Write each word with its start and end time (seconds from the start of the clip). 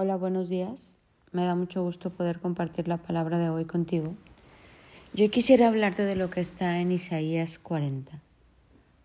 Hola, 0.00 0.14
buenos 0.14 0.48
días. 0.48 0.96
Me 1.32 1.44
da 1.44 1.56
mucho 1.56 1.82
gusto 1.82 2.10
poder 2.10 2.38
compartir 2.38 2.86
la 2.86 2.98
palabra 2.98 3.36
de 3.36 3.48
hoy 3.48 3.64
contigo. 3.64 4.14
Yo 5.12 5.28
quisiera 5.28 5.66
hablarte 5.66 6.04
de 6.04 6.14
lo 6.14 6.30
que 6.30 6.40
está 6.40 6.78
en 6.78 6.92
Isaías 6.92 7.58
40. 7.58 8.22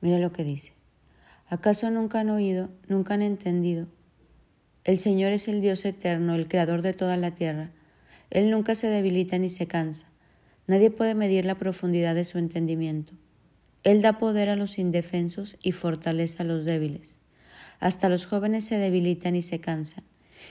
Mira 0.01 0.19
lo 0.19 0.31
que 0.31 0.43
dice. 0.43 0.73
¿Acaso 1.49 1.89
nunca 1.89 2.19
han 2.19 2.29
oído, 2.29 2.69
nunca 2.87 3.15
han 3.15 3.23
entendido? 3.23 3.87
El 4.83 4.99
Señor 4.99 5.31
es 5.31 5.47
el 5.47 5.61
Dios 5.61 5.83
eterno, 5.83 6.35
el 6.35 6.47
creador 6.47 6.83
de 6.83 6.93
toda 6.93 7.17
la 7.17 7.31
tierra. 7.31 7.71
Él 8.29 8.51
nunca 8.51 8.75
se 8.75 8.85
debilita 8.85 9.39
ni 9.39 9.49
se 9.49 9.65
cansa. 9.65 10.05
Nadie 10.67 10.91
puede 10.91 11.15
medir 11.15 11.43
la 11.43 11.55
profundidad 11.55 12.13
de 12.13 12.23
su 12.23 12.37
entendimiento. 12.37 13.13
Él 13.81 14.03
da 14.03 14.19
poder 14.19 14.47
a 14.47 14.55
los 14.55 14.77
indefensos 14.77 15.57
y 15.63 15.71
fortaleza 15.71 16.43
a 16.43 16.45
los 16.45 16.65
débiles. 16.65 17.15
Hasta 17.79 18.09
los 18.09 18.27
jóvenes 18.27 18.65
se 18.65 18.77
debilitan 18.77 19.35
y 19.35 19.41
se 19.41 19.59
cansan 19.59 20.03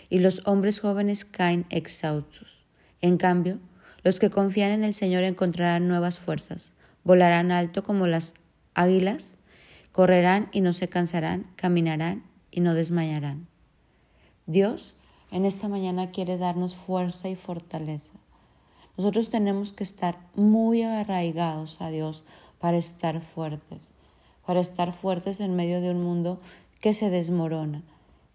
y 0.09 0.19
los 0.19 0.43
hombres 0.47 0.81
jóvenes 0.81 1.25
caen 1.25 1.67
exhaustos. 1.71 2.65
En 3.01 3.17
cambio, 3.17 3.59
los 4.05 4.19
que 4.19 4.31
confían 4.31 4.73
en 4.73 4.85
el 4.85 4.95
Señor 4.95 5.25
encontrarán 5.25 5.89
nuevas 5.89 6.19
fuerzas, 6.19 6.75
volarán 7.05 7.53
alto 7.53 7.83
como 7.83 8.07
las 8.07 8.35
águilas, 8.75 9.37
correrán 9.93 10.49
y 10.53 10.61
no 10.61 10.73
se 10.73 10.89
cansarán, 10.89 11.47
caminarán 11.57 12.25
y 12.51 12.61
no 12.61 12.75
desmayarán. 12.75 13.47
Dios 14.47 14.95
en 15.31 15.47
esta 15.47 15.69
mañana 15.69 16.11
quiere 16.11 16.37
darnos 16.37 16.75
fuerza 16.75 17.29
y 17.29 17.37
fortaleza. 17.37 18.13
Nosotros 18.97 19.31
tenemos 19.31 19.73
que 19.73 19.85
estar 19.85 20.19
muy 20.35 20.83
arraigados 20.83 21.81
a 21.81 21.89
Dios 21.89 22.25
para 22.59 22.77
estar 22.77 23.21
fuertes, 23.21 23.91
para 24.47 24.61
estar 24.61 24.93
fuertes 24.93 25.41
en 25.41 25.57
medio 25.57 25.81
de 25.81 25.91
un 25.91 26.03
mundo 26.03 26.41
que 26.81 26.93
se 26.93 27.09
desmorona, 27.09 27.83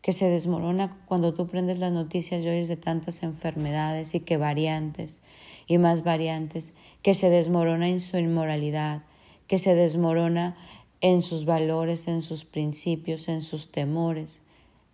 que 0.01 0.13
se 0.13 0.29
desmorona 0.29 0.97
cuando 1.05 1.33
tú 1.33 1.47
prendes 1.47 1.79
las 1.79 1.91
noticias 1.91 2.43
y 2.43 2.49
oyes 2.49 2.67
de 2.67 2.77
tantas 2.77 3.23
enfermedades 3.23 4.15
y 4.15 4.19
que 4.19 4.37
variantes 4.37 5.21
y 5.67 5.77
más 5.77 6.03
variantes, 6.03 6.71
que 7.01 7.13
se 7.13 7.29
desmorona 7.29 7.89
en 7.89 7.99
su 7.99 8.17
inmoralidad, 8.17 9.03
que 9.47 9.59
se 9.59 9.75
desmorona 9.75 10.55
en 11.01 11.21
sus 11.21 11.45
valores, 11.45 12.07
en 12.07 12.21
sus 12.21 12.45
principios, 12.45 13.27
en 13.27 13.41
sus 13.41 13.69
temores, 13.71 14.41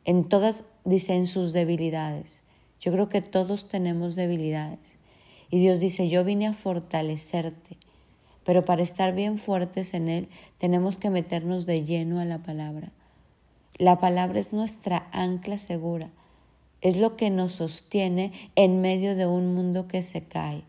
en 0.04 0.28
todas, 0.28 0.66
dice, 0.84 1.14
en 1.14 1.28
sus 1.28 1.54
debilidades. 1.54 2.42
Yo 2.80 2.92
creo 2.92 3.08
que 3.08 3.22
todos 3.22 3.68
tenemos 3.68 4.16
debilidades. 4.16 4.98
Y 5.50 5.60
Dios 5.60 5.80
dice, 5.80 6.10
yo 6.10 6.24
vine 6.24 6.48
a 6.48 6.54
fortalecerte, 6.54 7.78
pero 8.44 8.66
para 8.66 8.82
estar 8.82 9.14
bien 9.14 9.38
fuertes 9.38 9.94
en 9.94 10.10
Él 10.10 10.28
tenemos 10.58 10.98
que 10.98 11.12
meternos 11.12 11.68
de 11.68 11.84
lleno 11.84 12.20
a 12.20 12.26
la 12.26 12.40
palabra 12.40 12.92
la 13.78 14.00
palabra 14.00 14.40
es 14.40 14.54
nuestra 14.54 15.08
ancla 15.12 15.58
segura, 15.58 16.10
es 16.82 16.98
lo 16.98 17.16
que 17.16 17.30
nos 17.30 17.54
sostiene 17.54 18.32
en 18.56 18.82
medio 18.82 19.16
de 19.16 19.26
un 19.26 19.54
mundo 19.56 19.88
que 19.88 20.02
se 20.02 20.24
cae, 20.24 20.64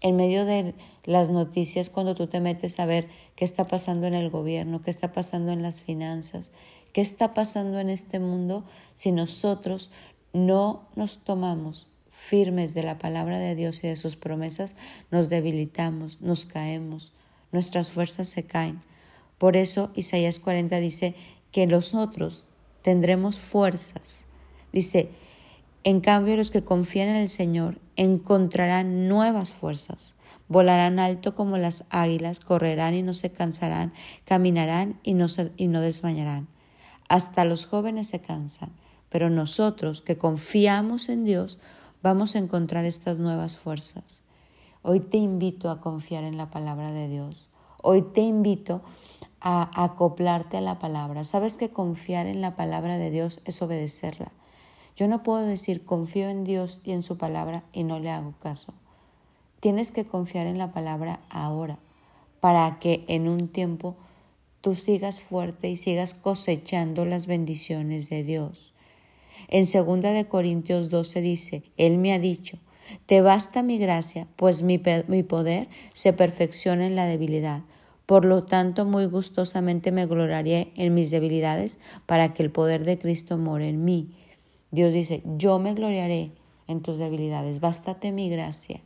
en 0.00 0.16
medio 0.16 0.44
de 0.44 0.74
las 1.04 1.28
noticias 1.28 1.90
cuando 1.90 2.14
tú 2.14 2.26
te 2.26 2.40
metes 2.40 2.78
a 2.80 2.86
ver 2.86 3.08
qué 3.36 3.44
está 3.44 3.68
pasando 3.68 4.06
en 4.06 4.14
el 4.14 4.30
gobierno, 4.30 4.82
qué 4.82 4.90
está 4.90 5.12
pasando 5.12 5.52
en 5.52 5.62
las 5.62 5.80
finanzas, 5.80 6.50
qué 6.92 7.00
está 7.00 7.34
pasando 7.34 7.78
en 7.78 7.90
este 7.90 8.18
mundo 8.18 8.64
si 8.94 9.12
nosotros 9.12 9.90
no 10.32 10.82
nos 10.96 11.18
tomamos 11.18 11.86
firmes 12.10 12.74
de 12.74 12.82
la 12.82 12.98
palabra 12.98 13.38
de 13.38 13.54
Dios 13.54 13.82
y 13.82 13.88
de 13.88 13.96
sus 13.96 14.16
promesas, 14.16 14.76
nos 15.10 15.28
debilitamos, 15.28 16.20
nos 16.20 16.44
caemos, 16.44 17.12
nuestras 17.52 17.90
fuerzas 17.90 18.28
se 18.28 18.44
caen. 18.44 18.82
Por 19.38 19.56
eso 19.56 19.90
Isaías 19.94 20.38
40 20.38 20.78
dice, 20.78 21.14
que 21.52 21.66
nosotros 21.66 22.44
tendremos 22.82 23.38
fuerzas. 23.38 24.26
Dice, 24.72 25.10
en 25.84 26.00
cambio 26.00 26.36
los 26.36 26.50
que 26.50 26.64
confían 26.64 27.08
en 27.08 27.16
el 27.16 27.28
Señor 27.28 27.78
encontrarán 27.96 29.08
nuevas 29.08 29.52
fuerzas, 29.52 30.14
volarán 30.48 30.98
alto 30.98 31.34
como 31.34 31.58
las 31.58 31.84
águilas, 31.90 32.40
correrán 32.40 32.94
y 32.94 33.02
no 33.02 33.14
se 33.14 33.30
cansarán, 33.30 33.92
caminarán 34.24 34.98
y 35.02 35.14
no, 35.14 35.26
y 35.56 35.68
no 35.68 35.80
desmayarán. 35.80 36.48
Hasta 37.08 37.44
los 37.44 37.66
jóvenes 37.66 38.08
se 38.08 38.20
cansan, 38.20 38.70
pero 39.08 39.28
nosotros 39.28 40.02
que 40.02 40.16
confiamos 40.16 41.08
en 41.08 41.24
Dios 41.24 41.58
vamos 42.02 42.34
a 42.34 42.38
encontrar 42.38 42.84
estas 42.84 43.18
nuevas 43.18 43.56
fuerzas. 43.56 44.22
Hoy 44.82 45.00
te 45.00 45.18
invito 45.18 45.70
a 45.70 45.80
confiar 45.80 46.24
en 46.24 46.36
la 46.36 46.50
palabra 46.50 46.92
de 46.92 47.08
Dios. 47.08 47.48
Hoy 47.82 48.02
te 48.02 48.22
invito 48.22 48.82
a 49.21 49.21
acoplarte 49.42 50.56
a 50.56 50.60
la 50.60 50.78
palabra. 50.78 51.24
Sabes 51.24 51.56
que 51.56 51.70
confiar 51.70 52.26
en 52.26 52.40
la 52.40 52.54
palabra 52.54 52.98
de 52.98 53.10
Dios 53.10 53.40
es 53.44 53.60
obedecerla. 53.60 54.30
Yo 54.94 55.08
no 55.08 55.22
puedo 55.22 55.40
decir 55.40 55.84
confío 55.84 56.28
en 56.28 56.44
Dios 56.44 56.80
y 56.84 56.92
en 56.92 57.02
su 57.02 57.16
palabra 57.18 57.64
y 57.72 57.84
no 57.84 57.98
le 57.98 58.10
hago 58.10 58.34
caso. 58.40 58.72
Tienes 59.60 59.90
que 59.90 60.04
confiar 60.04 60.46
en 60.46 60.58
la 60.58 60.72
palabra 60.72 61.20
ahora 61.30 61.78
para 62.40 62.78
que 62.78 63.04
en 63.08 63.28
un 63.28 63.48
tiempo 63.48 63.96
tú 64.60 64.74
sigas 64.74 65.20
fuerte 65.20 65.70
y 65.70 65.76
sigas 65.76 66.14
cosechando 66.14 67.04
las 67.04 67.26
bendiciones 67.26 68.10
de 68.10 68.22
Dios. 68.22 68.72
En 69.48 69.64
2 69.64 70.02
de 70.02 70.26
Corintios 70.28 70.88
12 70.88 71.20
dice, 71.20 71.62
Él 71.76 71.98
me 71.98 72.12
ha 72.12 72.18
dicho, 72.18 72.58
te 73.06 73.22
basta 73.22 73.62
mi 73.62 73.78
gracia, 73.78 74.26
pues 74.36 74.62
mi, 74.62 74.80
mi 75.08 75.22
poder 75.22 75.68
se 75.94 76.12
perfecciona 76.12 76.86
en 76.86 76.96
la 76.96 77.06
debilidad. 77.06 77.62
Por 78.12 78.26
lo 78.26 78.44
tanto, 78.44 78.84
muy 78.84 79.06
gustosamente 79.06 79.90
me 79.90 80.04
gloriaré 80.04 80.70
en 80.76 80.92
mis 80.92 81.10
debilidades 81.10 81.78
para 82.04 82.34
que 82.34 82.42
el 82.42 82.50
poder 82.50 82.84
de 82.84 82.98
Cristo 82.98 83.38
more 83.38 83.66
en 83.66 83.86
mí. 83.86 84.10
Dios 84.70 84.92
dice, 84.92 85.22
yo 85.38 85.58
me 85.58 85.72
gloriaré 85.72 86.30
en 86.68 86.82
tus 86.82 86.98
debilidades, 86.98 87.60
bástate 87.60 88.12
mi 88.12 88.28
gracia. 88.28 88.82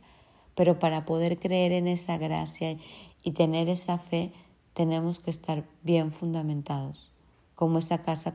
Pero 0.55 0.79
para 0.79 1.03
poder 1.03 1.39
creer 1.39 1.73
en 1.73 1.89
esa 1.89 2.17
gracia 2.17 2.77
y 3.21 3.31
tener 3.31 3.67
esa 3.67 3.97
fe, 3.97 4.31
tenemos 4.73 5.19
que 5.19 5.31
estar 5.31 5.65
bien 5.83 6.11
fundamentados, 6.11 7.11
como 7.53 7.79
esa 7.79 8.03
casa 8.03 8.33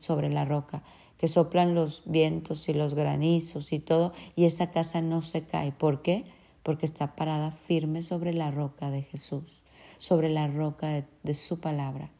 sobre 0.00 0.28
la 0.28 0.44
roca, 0.44 0.82
que 1.18 1.28
soplan 1.28 1.76
los 1.76 2.02
vientos 2.04 2.68
y 2.68 2.74
los 2.74 2.94
granizos 2.96 3.72
y 3.72 3.78
todo, 3.78 4.12
y 4.34 4.46
esa 4.46 4.72
casa 4.72 5.02
no 5.02 5.22
se 5.22 5.44
cae. 5.44 5.70
¿Por 5.70 6.02
qué? 6.02 6.24
Porque 6.64 6.84
está 6.84 7.14
parada 7.14 7.52
firme 7.52 8.02
sobre 8.02 8.32
la 8.32 8.50
roca 8.50 8.90
de 8.90 9.02
Jesús 9.02 9.61
sobre 10.02 10.30
la 10.30 10.48
roca 10.48 11.04
de, 11.22 11.34
su 11.36 11.60
palabra. 11.60 12.10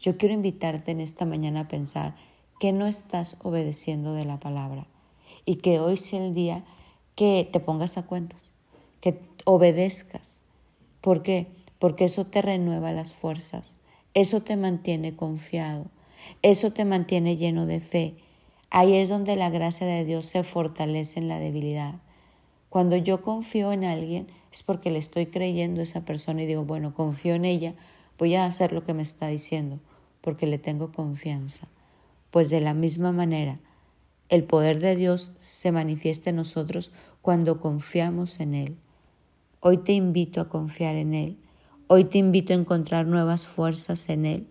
Yo 0.00 0.18
quiero 0.18 0.34
invitarte 0.34 0.90
en 0.90 0.98
esta 1.00 1.24
mañana 1.24 1.60
a 1.60 1.68
pensar 1.68 2.16
que 2.58 2.72
no 2.72 2.88
estás 2.88 3.36
obedeciendo 3.40 4.14
de 4.14 4.24
la 4.24 4.40
palabra 4.40 4.88
y 5.44 5.56
que 5.56 5.78
hoy 5.78 5.96
sea 5.96 6.26
el 6.26 6.34
día 6.34 6.64
que 7.14 7.48
te 7.52 7.60
pongas 7.60 7.98
a 7.98 8.02
cuentas, 8.02 8.52
que 9.00 9.20
obedezcas. 9.44 10.40
¿Por 11.00 11.22
qué? 11.22 11.46
Porque 11.78 12.06
eso 12.06 12.26
te 12.26 12.42
renueva 12.42 12.90
las 12.90 13.12
fuerzas, 13.12 13.76
eso 14.14 14.42
te 14.42 14.56
mantiene 14.56 15.14
confiado, 15.14 15.86
eso 16.42 16.72
te 16.72 16.84
mantiene 16.84 17.36
lleno 17.36 17.66
de 17.66 17.78
fe. 17.78 18.16
Ahí 18.70 18.96
es 18.96 19.08
donde 19.08 19.36
la 19.36 19.50
gracia 19.50 19.86
de 19.86 20.04
Dios 20.04 20.26
se 20.26 20.42
fortalece 20.42 21.20
en 21.20 21.28
la 21.28 21.38
debilidad. 21.38 22.00
Cuando 22.70 22.96
yo 22.96 23.22
confío 23.22 23.70
en 23.70 23.84
alguien 23.84 24.26
es 24.54 24.62
porque 24.62 24.92
le 24.92 25.00
estoy 25.00 25.26
creyendo 25.26 25.80
a 25.80 25.82
esa 25.82 26.04
persona 26.04 26.44
y 26.44 26.46
digo, 26.46 26.64
bueno, 26.64 26.94
confío 26.94 27.34
en 27.34 27.44
ella, 27.44 27.74
voy 28.18 28.36
a 28.36 28.44
hacer 28.44 28.72
lo 28.72 28.84
que 28.84 28.94
me 28.94 29.02
está 29.02 29.26
diciendo, 29.26 29.80
porque 30.20 30.46
le 30.46 30.58
tengo 30.58 30.92
confianza. 30.92 31.66
Pues 32.30 32.50
de 32.50 32.60
la 32.60 32.72
misma 32.72 33.10
manera, 33.10 33.58
el 34.28 34.44
poder 34.44 34.78
de 34.78 34.94
Dios 34.94 35.32
se 35.34 35.72
manifiesta 35.72 36.30
en 36.30 36.36
nosotros 36.36 36.92
cuando 37.20 37.58
confiamos 37.60 38.38
en 38.38 38.54
Él. 38.54 38.76
Hoy 39.58 39.78
te 39.78 39.92
invito 39.92 40.40
a 40.40 40.48
confiar 40.48 40.94
en 40.94 41.14
Él. 41.14 41.36
Hoy 41.88 42.04
te 42.04 42.18
invito 42.18 42.52
a 42.52 42.56
encontrar 42.56 43.06
nuevas 43.06 43.48
fuerzas 43.48 44.08
en 44.08 44.24
Él, 44.24 44.46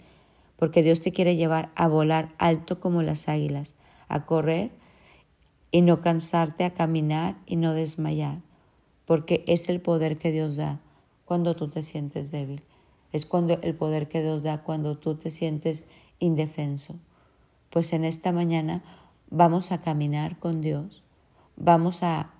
porque 0.57 0.83
Dios 0.83 0.99
te 0.99 1.13
quiere 1.13 1.37
llevar 1.37 1.71
a 1.75 1.87
volar 1.87 2.33
alto 2.39 2.81
como 2.81 3.03
las 3.03 3.29
águilas, 3.29 3.75
a 4.09 4.25
correr 4.25 4.71
y 5.71 5.79
no 5.79 6.01
cansarte 6.01 6.65
a 6.65 6.73
caminar 6.73 7.37
y 7.45 7.55
no 7.55 7.73
desmayar, 7.73 8.41
porque 9.05 9.43
es 9.47 9.69
el 9.69 9.81
poder 9.81 10.17
que 10.17 10.31
Dios 10.31 10.55
da 10.55 10.79
cuando 11.25 11.55
tú 11.55 11.69
te 11.69 11.83
sientes 11.83 12.31
débil. 12.31 12.63
Es 13.11 13.25
cuando 13.25 13.59
el 13.61 13.75
poder 13.75 14.07
que 14.07 14.21
Dios 14.21 14.43
da 14.43 14.63
cuando 14.63 14.97
tú 14.97 15.15
te 15.15 15.31
sientes 15.31 15.85
indefenso. 16.19 16.95
Pues 17.69 17.93
en 17.93 18.05
esta 18.05 18.31
mañana 18.31 18.83
vamos 19.29 19.71
a 19.71 19.81
caminar 19.81 20.37
con 20.39 20.61
Dios, 20.61 21.03
vamos 21.55 22.03
a, 22.03 22.31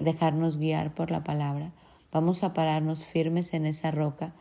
dejarnos 0.00 0.58
guiar 0.58 0.94
por 0.94 1.10
la 1.10 1.24
palabra, 1.24 1.72
vamos 2.12 2.44
a 2.44 2.52
pararnos 2.52 3.04
firmes 3.04 3.54
en 3.54 3.66
esa 3.66 3.90
roca 3.90 4.34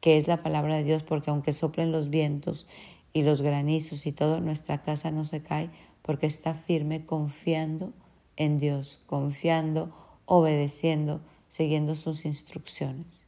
que 0.00 0.18
es 0.18 0.28
la 0.28 0.42
palabra 0.42 0.76
de 0.76 0.84
Dios, 0.84 1.02
porque 1.02 1.30
aunque 1.30 1.52
soplen 1.52 1.90
los 1.90 2.10
vientos 2.10 2.66
y 3.12 3.22
los 3.22 3.40
granizos 3.42 4.06
y 4.06 4.12
todo, 4.12 4.40
nuestra 4.40 4.82
casa 4.82 5.10
no 5.10 5.24
se 5.24 5.42
cae 5.42 5.70
porque 6.02 6.26
está 6.26 6.54
firme 6.54 7.06
confiando 7.06 7.92
en 8.36 8.58
Dios, 8.58 9.00
confiando, 9.06 9.92
obedeciendo, 10.34 11.20
siguiendo 11.48 11.94
sus 11.94 12.24
instrucciones. 12.24 13.26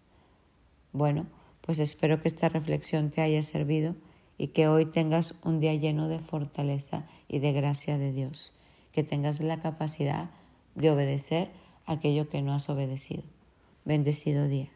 Bueno, 0.94 1.26
pues 1.60 1.78
espero 1.78 2.22
que 2.22 2.28
esta 2.28 2.48
reflexión 2.48 3.10
te 3.10 3.20
haya 3.20 3.42
servido 3.42 3.94
y 4.38 4.48
que 4.48 4.68
hoy 4.68 4.86
tengas 4.86 5.34
un 5.44 5.60
día 5.60 5.74
lleno 5.74 6.08
de 6.08 6.18
fortaleza 6.18 7.04
y 7.28 7.40
de 7.40 7.52
gracia 7.52 7.98
de 7.98 8.12
Dios. 8.12 8.52
que 8.92 9.02
tengas 9.02 9.40
la 9.40 9.60
capacidad 9.60 10.30
de 10.76 10.88
obedecer 10.88 11.50
aquello 11.84 12.28
que 12.28 12.42
no 12.42 12.54
has 12.54 12.68
obedecido. 12.68 13.24
Bendecido 13.84 14.46
día. 14.46 14.73